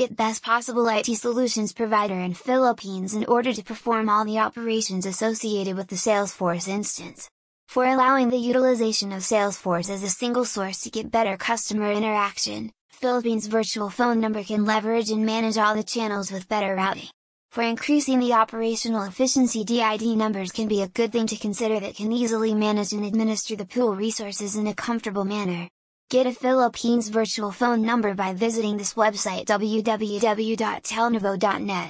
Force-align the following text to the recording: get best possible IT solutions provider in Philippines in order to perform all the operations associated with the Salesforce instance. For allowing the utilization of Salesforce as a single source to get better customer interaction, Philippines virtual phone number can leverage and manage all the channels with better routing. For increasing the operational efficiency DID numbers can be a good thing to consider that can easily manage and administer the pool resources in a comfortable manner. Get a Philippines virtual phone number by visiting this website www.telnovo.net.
get 0.00 0.16
best 0.16 0.42
possible 0.42 0.88
IT 0.88 1.04
solutions 1.04 1.74
provider 1.74 2.18
in 2.18 2.32
Philippines 2.32 3.12
in 3.12 3.26
order 3.26 3.52
to 3.52 3.62
perform 3.62 4.08
all 4.08 4.24
the 4.24 4.38
operations 4.38 5.04
associated 5.04 5.76
with 5.76 5.88
the 5.88 5.96
Salesforce 5.96 6.68
instance. 6.68 7.28
For 7.68 7.84
allowing 7.84 8.30
the 8.30 8.38
utilization 8.38 9.12
of 9.12 9.20
Salesforce 9.20 9.90
as 9.90 10.02
a 10.02 10.08
single 10.08 10.46
source 10.46 10.80
to 10.80 10.90
get 10.90 11.10
better 11.10 11.36
customer 11.36 11.92
interaction, 11.92 12.72
Philippines 12.88 13.46
virtual 13.46 13.90
phone 13.90 14.20
number 14.20 14.42
can 14.42 14.64
leverage 14.64 15.10
and 15.10 15.26
manage 15.26 15.58
all 15.58 15.74
the 15.74 15.82
channels 15.82 16.32
with 16.32 16.48
better 16.48 16.74
routing. 16.74 17.10
For 17.50 17.62
increasing 17.62 18.20
the 18.20 18.32
operational 18.32 19.02
efficiency 19.02 19.64
DID 19.64 20.16
numbers 20.16 20.50
can 20.50 20.66
be 20.66 20.80
a 20.80 20.88
good 20.88 21.12
thing 21.12 21.26
to 21.26 21.36
consider 21.36 21.78
that 21.78 21.96
can 21.96 22.10
easily 22.10 22.54
manage 22.54 22.94
and 22.94 23.04
administer 23.04 23.54
the 23.54 23.66
pool 23.66 23.94
resources 23.94 24.56
in 24.56 24.66
a 24.66 24.72
comfortable 24.72 25.26
manner. 25.26 25.68
Get 26.10 26.26
a 26.26 26.32
Philippines 26.32 27.08
virtual 27.08 27.52
phone 27.52 27.82
number 27.82 28.14
by 28.14 28.34
visiting 28.34 28.78
this 28.78 28.94
website 28.94 29.44
www.telnovo.net. 29.44 31.88